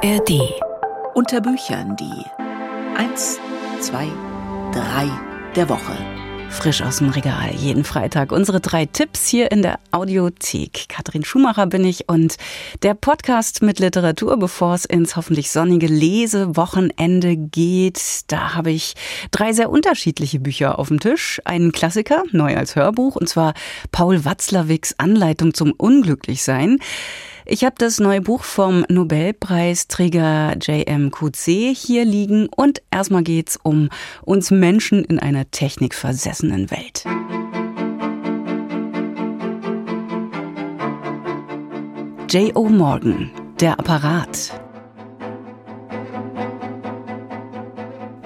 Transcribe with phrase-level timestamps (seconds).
[0.00, 0.54] ARD.
[1.14, 2.24] Unter Büchern die
[2.96, 3.40] 1,
[3.80, 4.06] 2,
[4.72, 5.10] 3
[5.56, 5.96] der Woche.
[6.50, 8.30] Frisch aus dem Regal, jeden Freitag.
[8.30, 10.88] Unsere drei Tipps hier in der Audiothek.
[10.88, 12.36] Katrin Schumacher bin ich und
[12.82, 18.00] der Podcast mit Literatur, bevor es ins hoffentlich sonnige Lesewochenende geht.
[18.28, 18.94] Da habe ich
[19.32, 21.42] drei sehr unterschiedliche Bücher auf dem Tisch.
[21.44, 23.52] Einen Klassiker, neu als Hörbuch, und zwar
[23.90, 26.78] Paul Watzlawicks Anleitung zum Unglücklichsein.
[27.50, 31.10] Ich habe das neue Buch vom Nobelpreisträger J.M.
[31.10, 33.88] Coetzee hier liegen und erstmal geht's um
[34.20, 37.06] uns Menschen in einer technikversessenen Welt.
[42.28, 42.68] J.O.
[42.68, 44.60] Morgan, der Apparat.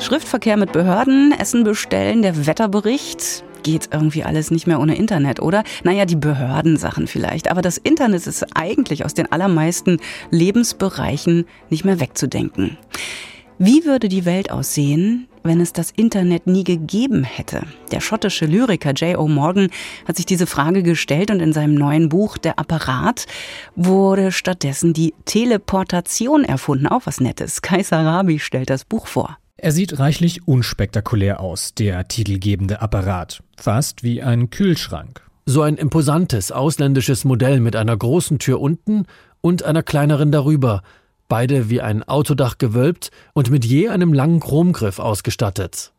[0.01, 5.65] Schriftverkehr mit Behörden, Essen bestellen, der Wetterbericht, geht irgendwie alles nicht mehr ohne Internet, oder?
[5.85, 7.51] Naja, die Behördensachen vielleicht.
[7.51, 9.99] Aber das Internet ist eigentlich aus den allermeisten
[10.31, 12.77] Lebensbereichen nicht mehr wegzudenken.
[13.59, 17.63] Wie würde die Welt aussehen, wenn es das Internet nie gegeben hätte?
[17.93, 19.29] Der schottische Lyriker J.O.
[19.29, 19.69] Morgan
[20.07, 23.27] hat sich diese Frage gestellt und in seinem neuen Buch Der Apparat
[23.77, 26.89] wurde stattdessen die Teleportation erfunden.
[26.89, 27.63] Auch was Nettes.
[27.63, 29.39] Kaiser Rabi stellt das Buch vor.
[29.65, 33.45] Er sieht reichlich unspektakulär aus, der titelgebende Apparat.
[33.57, 35.23] Fast wie ein Kühlschrank.
[35.47, 39.07] So ein imposantes ausländisches Modell mit einer großen Tür unten
[39.41, 40.83] und einer kleineren darüber,
[41.29, 45.93] beide wie ein Autodach gewölbt und mit je einem langen Chromgriff ausgestattet.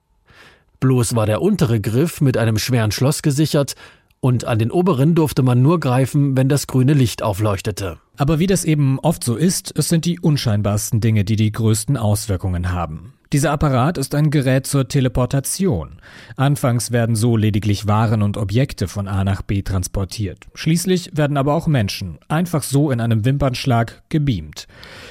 [0.82, 3.76] Bloß war der untere Griff mit einem schweren Schloss gesichert
[4.20, 7.98] und an den oberen durfte man nur greifen, wenn das grüne Licht aufleuchtete.
[8.18, 11.96] Aber wie das eben oft so ist, es sind die unscheinbarsten Dinge, die die größten
[11.96, 13.14] Auswirkungen haben.
[13.34, 15.98] Dieser Apparat ist ein Gerät zur Teleportation.
[16.36, 20.46] Anfangs werden so lediglich Waren und Objekte von A nach B transportiert.
[20.54, 24.68] Schließlich werden aber auch Menschen einfach so in einem Wimpernschlag gebeamt.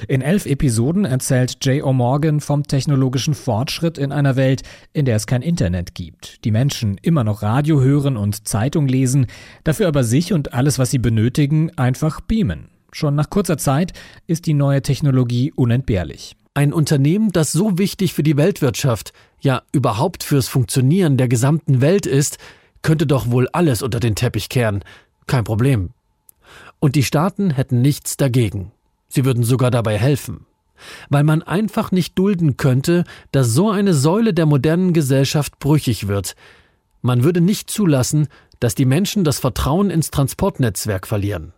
[0.07, 1.83] In elf Episoden erzählt J.
[1.83, 4.61] O'Morgan vom technologischen Fortschritt in einer Welt,
[4.93, 6.45] in der es kein Internet gibt.
[6.45, 9.27] Die Menschen immer noch Radio hören und Zeitung lesen,
[9.65, 12.69] dafür aber sich und alles, was sie benötigen, einfach beamen.
[12.93, 13.91] Schon nach kurzer Zeit
[14.27, 16.37] ist die neue Technologie unentbehrlich.
[16.55, 22.05] Ein Unternehmen, das so wichtig für die Weltwirtschaft, ja überhaupt fürs Funktionieren der gesamten Welt
[22.05, 22.37] ist,
[22.83, 24.83] könnte doch wohl alles unter den Teppich kehren.
[25.25, 25.89] Kein Problem.
[26.79, 28.71] Und die Staaten hätten nichts dagegen.
[29.07, 30.45] Sie würden sogar dabei helfen.
[31.09, 36.35] Weil man einfach nicht dulden könnte, dass so eine Säule der modernen Gesellschaft brüchig wird.
[37.01, 38.27] Man würde nicht zulassen,
[38.59, 41.53] dass die Menschen das Vertrauen ins Transportnetzwerk verlieren.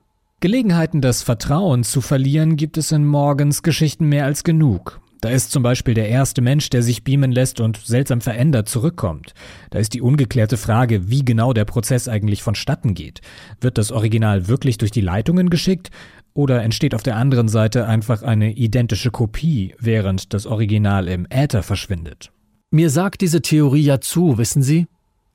[0.45, 5.01] Gelegenheiten, das Vertrauen zu verlieren, gibt es in Morgens Geschichten mehr als genug.
[5.19, 9.33] Da ist zum Beispiel der erste Mensch, der sich beamen lässt und seltsam verändert zurückkommt.
[9.71, 13.21] Da ist die ungeklärte Frage, wie genau der Prozess eigentlich vonstatten geht.
[13.59, 15.89] Wird das Original wirklich durch die Leitungen geschickt
[16.35, 21.63] oder entsteht auf der anderen Seite einfach eine identische Kopie, während das Original im Äther
[21.63, 22.31] verschwindet?
[22.69, 24.85] Mir sagt diese Theorie ja zu, wissen Sie?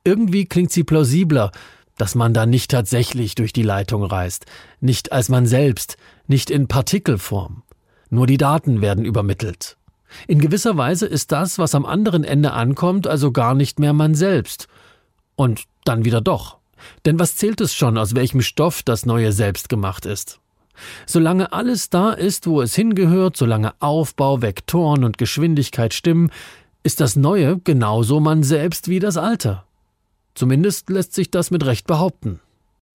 [0.05, 1.51] Irgendwie klingt sie plausibler,
[2.01, 4.47] dass man da nicht tatsächlich durch die Leitung reist,
[4.81, 7.63] nicht als man selbst, nicht in Partikelform.
[8.09, 9.77] Nur die Daten werden übermittelt.
[10.27, 14.15] In gewisser Weise ist das, was am anderen Ende ankommt, also gar nicht mehr man
[14.15, 14.67] selbst.
[15.37, 16.57] Und dann wieder doch.
[17.05, 20.41] Denn was zählt es schon, aus welchem Stoff das neue Selbst gemacht ist?
[21.05, 26.31] Solange alles da ist, wo es hingehört, solange Aufbau, Vektoren und Geschwindigkeit stimmen,
[26.83, 29.63] ist das Neue genauso man selbst wie das Alte.
[30.41, 32.41] Zumindest lässt sich das mit Recht behaupten.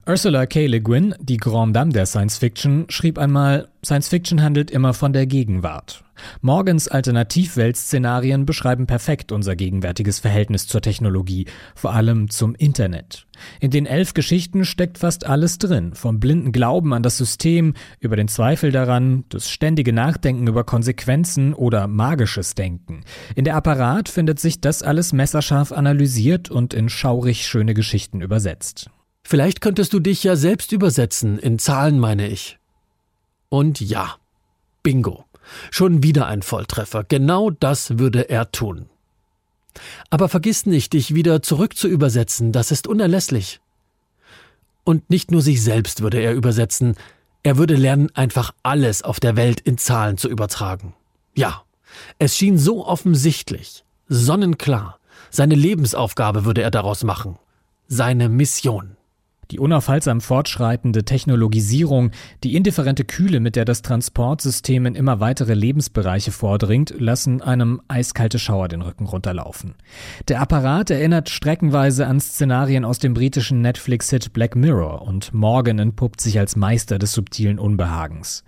[0.07, 0.65] Ursula K.
[0.65, 5.13] Le Guin, die Grande Dame der Science Fiction, schrieb einmal, Science Fiction handelt immer von
[5.13, 6.03] der Gegenwart.
[6.41, 11.45] Morgens Alternativweltszenarien beschreiben perfekt unser gegenwärtiges Verhältnis zur Technologie,
[11.75, 13.27] vor allem zum Internet.
[13.59, 18.15] In den elf Geschichten steckt fast alles drin, vom blinden Glauben an das System, über
[18.15, 23.03] den Zweifel daran, das ständige Nachdenken über Konsequenzen oder magisches Denken.
[23.35, 28.89] In der Apparat findet sich das alles messerscharf analysiert und in schaurig schöne Geschichten übersetzt.
[29.23, 32.59] Vielleicht könntest du dich ja selbst übersetzen, in Zahlen meine ich.
[33.49, 34.17] Und ja,
[34.83, 35.24] bingo.
[35.71, 37.03] Schon wieder ein Volltreffer.
[37.03, 38.87] Genau das würde er tun.
[40.09, 43.59] Aber vergiss nicht, dich wieder zurück zu übersetzen, das ist unerlässlich.
[44.83, 46.95] Und nicht nur sich selbst würde er übersetzen,
[47.43, 50.93] er würde lernen, einfach alles auf der Welt in Zahlen zu übertragen.
[51.35, 51.63] Ja,
[52.19, 54.99] es schien so offensichtlich, sonnenklar,
[55.29, 57.37] seine Lebensaufgabe würde er daraus machen,
[57.87, 58.94] seine Mission.
[59.51, 62.11] Die unaufhaltsam fortschreitende Technologisierung,
[62.43, 68.39] die indifferente Kühle, mit der das Transportsystem in immer weitere Lebensbereiche vordringt, lassen einem eiskalte
[68.39, 69.75] Schauer den Rücken runterlaufen.
[70.29, 76.21] Der Apparat erinnert streckenweise an Szenarien aus dem britischen Netflix-Hit Black Mirror und Morgan entpuppt
[76.21, 78.43] sich als Meister des subtilen Unbehagens.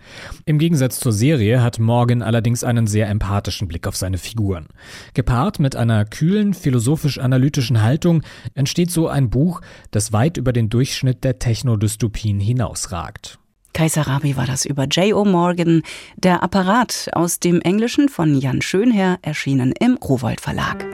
[0.45, 4.67] Im Gegensatz zur Serie hat Morgan allerdings einen sehr empathischen Blick auf seine Figuren.
[5.13, 8.23] Gepaart mit einer kühlen, philosophisch-analytischen Haltung
[8.55, 9.61] entsteht so ein Buch,
[9.91, 13.39] das weit über den Durchschnitt Durchschnitt der Technodystopien hinausragt.
[13.74, 15.25] Kaiser Rabi war das über J.O.
[15.25, 15.81] Morgan,
[16.16, 20.86] der Apparat aus dem Englischen von Jan Schönherr, erschienen im Rowold Verlag.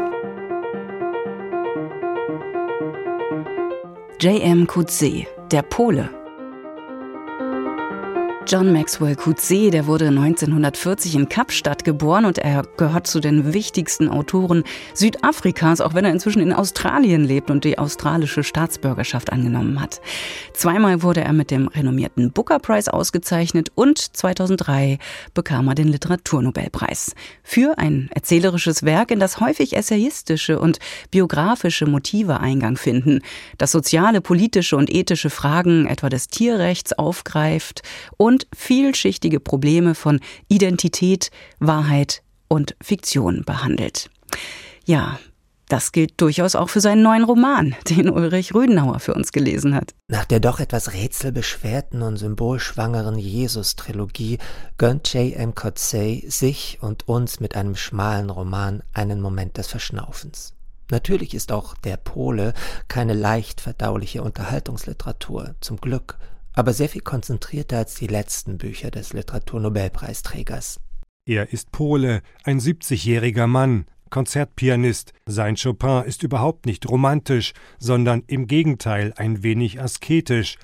[4.19, 4.65] J.M.
[4.65, 6.09] Coetzee, der Pole,
[8.53, 14.09] John Maxwell Coetzee, der wurde 1940 in Kapstadt geboren und er gehört zu den wichtigsten
[14.09, 14.63] Autoren
[14.93, 20.01] Südafrikas, auch wenn er inzwischen in Australien lebt und die australische Staatsbürgerschaft angenommen hat.
[20.53, 24.99] Zweimal wurde er mit dem renommierten Booker Prize ausgezeichnet und 2003
[25.33, 30.77] bekam er den Literaturnobelpreis für ein erzählerisches Werk, in das häufig essayistische und
[31.09, 33.21] biografische Motive Eingang finden,
[33.57, 37.81] das soziale, politische und ethische Fragen etwa des Tierrechts aufgreift
[38.17, 44.09] und vielschichtige Probleme von Identität, Wahrheit und Fiktion behandelt.
[44.85, 45.19] Ja,
[45.69, 49.95] das gilt durchaus auch für seinen neuen Roman, den Ulrich Rüdenauer für uns gelesen hat.
[50.07, 54.37] Nach der doch etwas rätselbeschwerten und symbolschwangeren Jesus-Trilogie
[54.77, 55.55] gönnt J.M.
[55.55, 60.53] Coetzee sich und uns mit einem schmalen Roman einen Moment des Verschnaufens.
[60.91, 62.53] Natürlich ist auch Der Pole
[62.87, 66.19] keine leicht verdauliche Unterhaltungsliteratur, zum Glück,
[66.53, 70.79] aber sehr viel konzentrierter als die letzten Bücher des Literaturnobelpreisträgers.
[71.25, 75.13] Er ist Pole, ein 70-jähriger Mann, Konzertpianist.
[75.25, 80.57] Sein Chopin ist überhaupt nicht romantisch, sondern im Gegenteil ein wenig asketisch.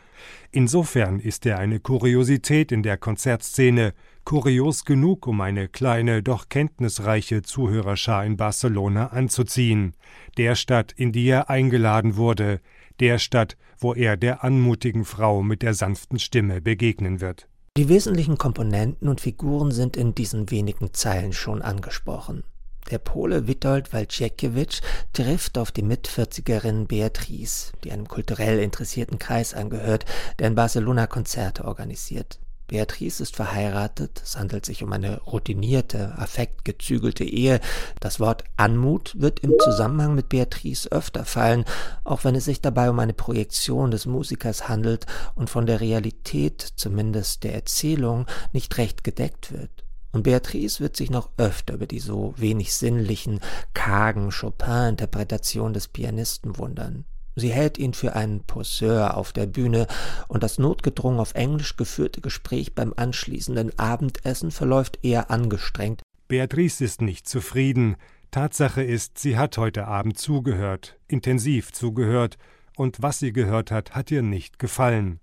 [0.52, 3.94] Insofern ist er eine Kuriosität in der Konzertszene,
[4.24, 9.96] kurios genug, um eine kleine, doch kenntnisreiche Zuhörerschar in Barcelona anzuziehen,
[10.38, 12.60] der Stadt, in die er eingeladen wurde,
[13.00, 17.48] der Stadt, wo er der anmutigen Frau mit der sanften Stimme begegnen wird.
[17.78, 22.44] Die wesentlichen Komponenten und Figuren sind in diesen wenigen Zeilen schon angesprochen.
[22.92, 24.82] Der Pole Witold Walczkiewicz
[25.14, 30.06] trifft auf die Mitvierzigerin Beatrice, die einem kulturell interessierten Kreis angehört,
[30.40, 32.40] der in Barcelona Konzerte organisiert.
[32.70, 37.60] Beatrice ist verheiratet, es handelt sich um eine routinierte, affektgezügelte Ehe.
[38.00, 41.66] Das Wort Anmut wird im Zusammenhang mit Beatrice öfter fallen,
[42.04, 46.62] auch wenn es sich dabei um eine Projektion des Musikers handelt und von der Realität,
[46.76, 49.84] zumindest der Erzählung, nicht recht gedeckt wird.
[50.12, 53.40] Und Beatrice wird sich noch öfter über die so wenig sinnlichen,
[53.74, 57.06] kargen Chopin-Interpretation des Pianisten wundern.
[57.40, 59.88] Sie hält ihn für einen Poseur auf der Bühne,
[60.28, 66.02] und das notgedrungen auf Englisch geführte Gespräch beim anschließenden Abendessen verläuft eher angestrengt.
[66.28, 67.96] Beatrice ist nicht zufrieden.
[68.32, 72.38] Tatsache ist, sie hat heute Abend zugehört, intensiv zugehört,
[72.76, 75.20] und was sie gehört hat, hat ihr nicht gefallen.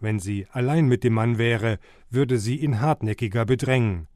[0.00, 1.78] Wenn sie allein mit dem Mann wäre,
[2.10, 4.06] würde sie ihn hartnäckiger bedrängen.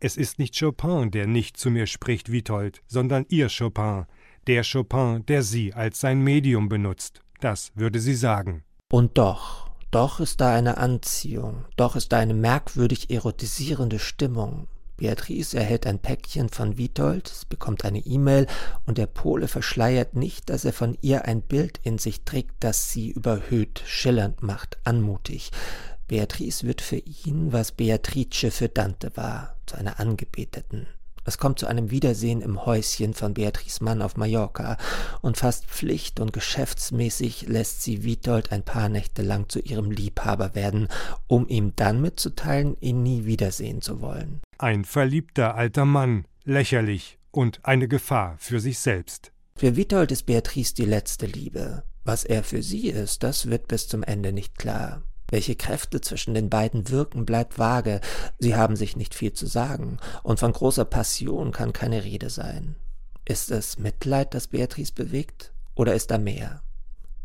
[0.00, 4.06] Es ist nicht Chopin, der nicht zu mir spricht, Witold, sondern ihr Chopin,
[4.48, 7.20] der Chopin, der sie als sein Medium benutzt.
[7.40, 8.64] Das würde sie sagen.
[8.90, 14.66] Und doch, doch ist da eine Anziehung, doch ist da eine merkwürdig erotisierende Stimmung.
[14.96, 18.46] Beatrice erhält ein Päckchen von Witold, bekommt eine E-Mail
[18.86, 22.90] und der Pole verschleiert nicht, dass er von ihr ein Bild in sich trägt, das
[22.90, 25.52] sie überhöht, schillernd macht, anmutig.
[26.08, 30.86] Beatrice wird für ihn, was Beatrice für Dante war, zu einer Angebeteten.
[31.28, 34.78] Es kommt zu einem Wiedersehen im Häuschen von Beatrice Mann auf Mallorca,
[35.20, 40.54] und fast pflicht- und geschäftsmäßig lässt sie Witold ein paar Nächte lang zu ihrem Liebhaber
[40.54, 40.88] werden,
[41.26, 44.40] um ihm dann mitzuteilen, ihn nie wiedersehen zu wollen.
[44.56, 49.30] Ein verliebter alter Mann, lächerlich und eine Gefahr für sich selbst.
[49.54, 51.82] Für Witold ist Beatrice die letzte Liebe.
[52.04, 55.02] Was er für sie ist, das wird bis zum Ende nicht klar.
[55.30, 58.00] Welche Kräfte zwischen den beiden wirken, bleibt vage,
[58.38, 62.76] sie haben sich nicht viel zu sagen, und von großer Passion kann keine Rede sein.
[63.26, 66.62] Ist es Mitleid, das Beatrice bewegt, oder ist da mehr?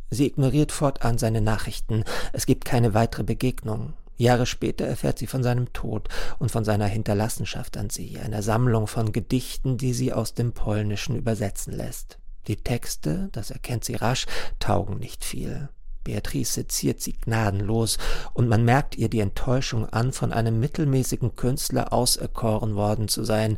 [0.10, 3.94] Sie ignoriert fortan seine Nachrichten, es gibt keine weitere Begegnung.
[4.18, 8.88] Jahre später erfährt sie von seinem Tod und von seiner Hinterlassenschaft an sie, einer Sammlung
[8.88, 12.20] von Gedichten, die sie aus dem Polnischen übersetzen lässt.
[12.48, 14.26] Die Texte, das erkennt sie rasch,
[14.60, 15.70] taugen nicht viel.
[16.04, 17.98] Beatrice seziert sie gnadenlos,
[18.34, 23.58] und man merkt ihr die Enttäuschung an, von einem mittelmäßigen Künstler auserkoren worden zu sein.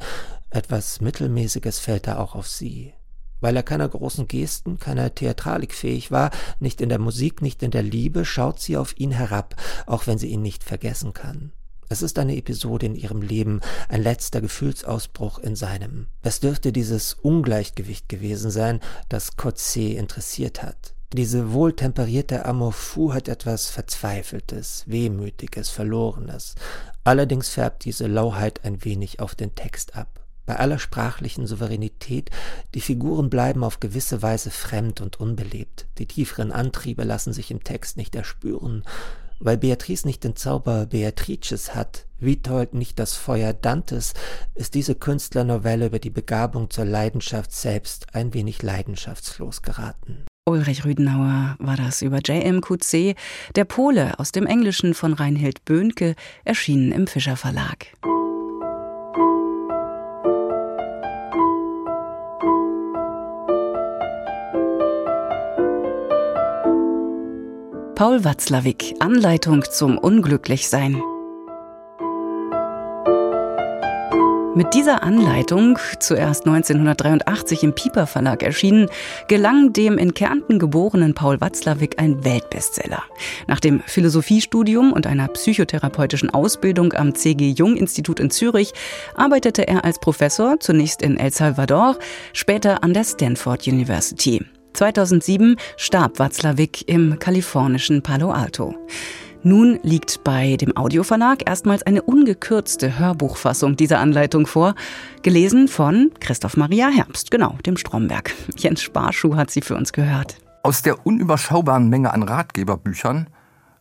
[0.49, 2.93] Etwas Mittelmäßiges fällt da auch auf sie.
[3.41, 7.71] Weil er keiner großen Gesten, keiner Theatralik fähig war, nicht in der Musik, nicht in
[7.71, 11.51] der Liebe, schaut sie auf ihn herab, auch wenn sie ihn nicht vergessen kann.
[11.87, 16.07] Es ist eine Episode in ihrem Leben, ein letzter Gefühlsausbruch in seinem.
[16.23, 20.94] Es dürfte dieses Ungleichgewicht gewesen sein, das Coetzee interessiert hat.
[21.17, 26.55] Diese wohltemperierte Amour fou hat etwas Verzweifeltes, Wehmütiges, Verlorenes.
[27.05, 30.19] Allerdings färbt diese Lauheit ein wenig auf den Text ab.
[30.45, 32.31] Bei aller sprachlichen Souveränität,
[32.73, 35.87] die Figuren bleiben auf gewisse Weise fremd und unbelebt.
[35.99, 38.83] Die tieferen Antriebe lassen sich im Text nicht erspüren.
[39.39, 44.15] Weil Beatrice nicht den Zauber Beatrices hat, Witold nicht das Feuer Dantes,
[44.53, 50.25] ist diese Künstlernovelle über die Begabung zur Leidenschaft selbst ein wenig leidenschaftslos geraten.
[50.47, 53.15] Ulrich Rüdenauer war das über JMQC,
[53.55, 57.87] der Pole aus dem Englischen von Reinhild Böhnke, erschienen im Fischer Verlag.
[67.95, 71.01] Paul Watzlawick, Anleitung zum Unglücklichsein.
[74.55, 78.87] Mit dieser Anleitung, zuerst 1983 im Pieper Verlag erschienen,
[79.27, 83.03] gelang dem in Kärnten geborenen Paul Watzlawick ein Weltbestseller.
[83.47, 87.49] Nach dem Philosophiestudium und einer psychotherapeutischen Ausbildung am C.G.
[87.49, 88.71] Jung Institut in Zürich
[89.15, 91.97] arbeitete er als Professor zunächst in El Salvador,
[92.31, 94.41] später an der Stanford University.
[94.71, 98.73] 2007 starb Watzlawick im kalifornischen Palo Alto.
[99.47, 104.73] Nun liegt bei dem Audioverlag erstmals eine ungekürzte Hörbuchfassung dieser Anleitung vor,
[105.21, 108.33] gelesen von Christoph Maria Herbst, genau, dem Stromberg.
[108.57, 110.37] Jens Sparschuh hat sie für uns gehört.
[110.63, 113.27] Aus der unüberschaubaren Menge an Ratgeberbüchern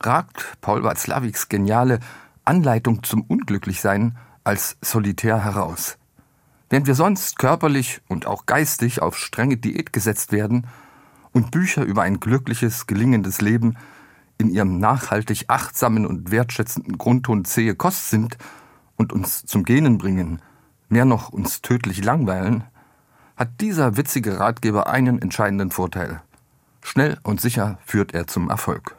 [0.01, 2.01] ragt Paul Watzlawicks geniale
[2.45, 5.97] Anleitung zum Unglücklichsein als solitär heraus.
[6.69, 10.67] Während wir sonst körperlich und auch geistig auf strenge Diät gesetzt werden,
[11.33, 13.77] und Bücher über ein glückliches, gelingendes Leben
[14.39, 18.37] in ihrem nachhaltig achtsamen und wertschätzenden Grundton zähe Kost sind
[18.97, 20.41] und uns zum Gähnen bringen,
[20.89, 22.65] mehr noch uns tödlich langweilen,
[23.37, 26.23] hat dieser witzige Ratgeber einen entscheidenden Vorteil.
[26.83, 28.97] Schnell und sicher führt er zum Erfolg.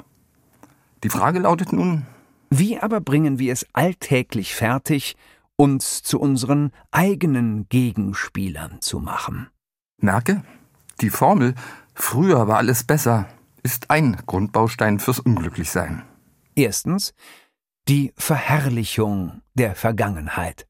[1.03, 2.05] Die Frage lautet nun,
[2.49, 5.15] wie aber bringen wir es alltäglich fertig,
[5.55, 9.47] uns zu unseren eigenen Gegenspielern zu machen?
[9.97, 10.43] Merke,
[11.01, 11.55] die Formel
[11.95, 13.25] Früher war alles besser
[13.65, 16.03] ist ein Grundbaustein fürs Unglücklichsein.
[16.55, 17.15] Erstens
[17.87, 20.67] die Verherrlichung der Vergangenheit.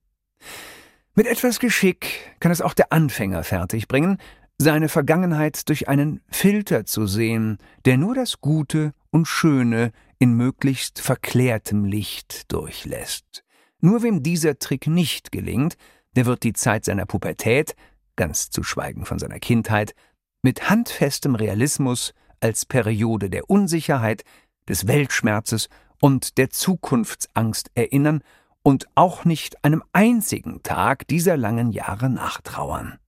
[1.14, 4.18] Mit etwas Geschick kann es auch der Anfänger fertigbringen,
[4.58, 11.02] seine Vergangenheit durch einen Filter zu sehen, der nur das Gute und Schöne in möglichst
[11.02, 13.44] verklärtem Licht durchlässt.
[13.82, 15.76] Nur wem dieser Trick nicht gelingt,
[16.16, 17.76] der wird die Zeit seiner Pubertät,
[18.16, 19.94] ganz zu schweigen von seiner Kindheit,
[20.42, 24.24] mit handfestem Realismus als Periode der Unsicherheit,
[24.68, 25.70] des Weltschmerzes
[26.02, 28.22] und der Zukunftsangst erinnern
[28.64, 33.00] und auch nicht einem einzigen Tag dieser langen Jahre nachtrauern.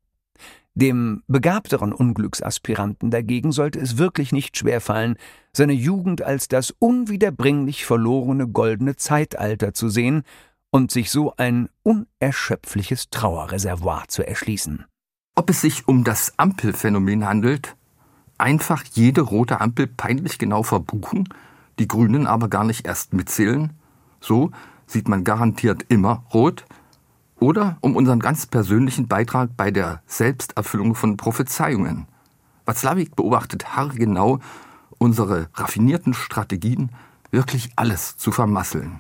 [0.75, 5.15] Dem begabteren Unglücksaspiranten dagegen sollte es wirklich nicht schwerfallen,
[5.51, 10.21] seine Jugend als das unwiederbringlich verlorene goldene Zeitalter zu sehen
[10.69, 14.85] und sich so ein unerschöpfliches Trauerreservoir zu erschließen.
[15.33, 17.76] Ob es sich um das Ampelphänomen handelt,
[18.37, 21.29] einfach jede rote Ampel peinlich genau verbuchen,
[21.79, 23.73] die Grünen aber gar nicht erst mitzählen,
[24.19, 24.51] so
[24.85, 26.65] sieht man garantiert immer rot,
[27.39, 32.07] oder um unseren ganz persönlichen Beitrag bei der Selbsterfüllung von Prophezeiungen.
[32.65, 34.39] Watzlawick beobachtet haargenau
[34.97, 36.91] unsere raffinierten Strategien,
[37.29, 38.99] wirklich alles zu vermasseln.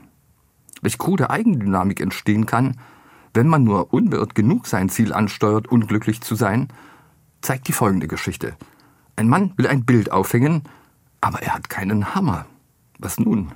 [0.81, 2.77] Welch krude Eigendynamik entstehen kann,
[3.33, 6.67] wenn man nur unbeirrt genug sein Ziel ansteuert, unglücklich zu sein,
[7.41, 8.55] zeigt die folgende Geschichte.
[9.17, 10.63] Ein Mann will ein Bild aufhängen,
[11.21, 12.45] aber er hat keinen Hammer.
[12.99, 13.51] Was nun?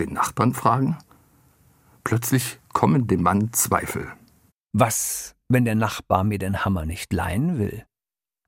[0.00, 0.96] Den Nachbarn fragen?
[2.02, 4.12] Plötzlich kommen dem Mann Zweifel.
[4.72, 7.84] Was, wenn der Nachbar mir den Hammer nicht leihen will?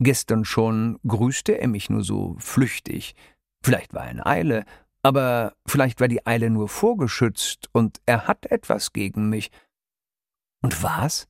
[0.01, 3.15] Gestern schon grüßte er mich nur so flüchtig.
[3.63, 4.65] Vielleicht war er in Eile,
[5.03, 9.51] aber vielleicht war die Eile nur vorgeschützt und er hat etwas gegen mich,
[10.63, 11.29] und was?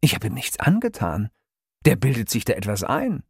[0.00, 1.30] Ich habe ihm nichts angetan.
[1.84, 3.24] Der bildet sich da etwas ein.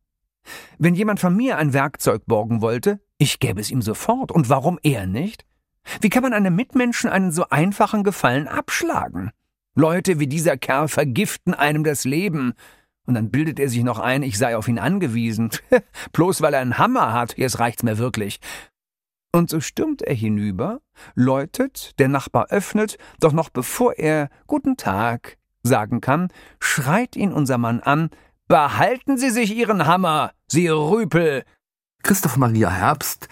[0.79, 4.33] Wenn jemand von mir ein Werkzeug borgen wollte, ich gäbe es ihm sofort.
[4.33, 5.45] Und warum er nicht?
[6.01, 9.31] Wie kann man einem Mitmenschen einen so einfachen Gefallen abschlagen?
[9.75, 12.55] Leute wie dieser Kerl vergiften einem das Leben.
[13.07, 15.51] Und dann bildet er sich noch ein, ich sei auf ihn angewiesen.
[16.13, 18.39] Bloß weil er einen Hammer hat, jetzt reicht's mir wirklich.
[19.35, 20.81] Und so stürmt er hinüber,
[21.15, 26.29] läutet, der Nachbar öffnet, doch noch bevor er Guten Tag sagen kann,
[26.61, 28.11] schreit ihn unser Mann an,
[28.53, 31.43] Behalten Sie sich Ihren Hammer, Sie Rüpel!
[32.03, 33.31] Christoph Maria Herbst,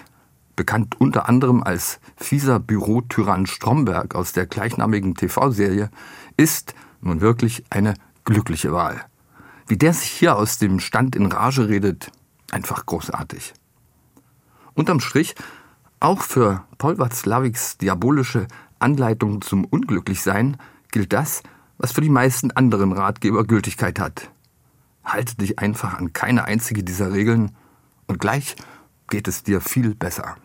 [0.57, 5.91] bekannt unter anderem als fieser Bürotyrann Stromberg aus der gleichnamigen TV-Serie,
[6.39, 7.93] ist nun wirklich eine
[8.25, 9.05] glückliche Wahl.
[9.67, 12.11] Wie der sich hier aus dem Stand in Rage redet,
[12.51, 13.53] einfach großartig.
[14.73, 15.35] Unterm Strich,
[16.01, 18.49] auch für Paul Watzlawicks diabolische
[18.79, 20.57] Anleitung zum Unglücklichsein
[20.91, 21.43] gilt das,
[21.77, 24.31] was für die meisten anderen Ratgeber Gültigkeit hat.
[25.05, 27.53] Halte dich einfach an keine einzige dieser Regeln
[28.07, 28.57] und gleich
[29.09, 30.37] geht es dir viel besser.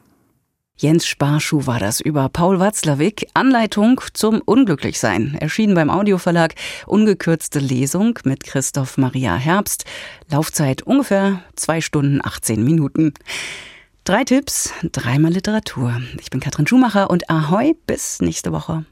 [0.77, 3.29] Jens Sparschuh war das über Paul Watzlawick.
[3.33, 5.35] Anleitung zum Unglücklichsein.
[5.39, 6.53] Erschienen beim Audioverlag.
[6.85, 9.85] Ungekürzte Lesung mit Christoph Maria Herbst.
[10.29, 13.13] Laufzeit ungefähr zwei Stunden 18 Minuten.
[14.03, 16.01] Drei Tipps, dreimal Literatur.
[16.19, 18.85] Ich bin Katrin Schumacher und Ahoi, bis nächste Woche.